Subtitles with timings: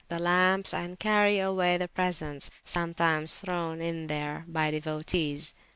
[0.09, 5.53] 316] the lamps, and carry away the presents sometimes thrown in here by devotees.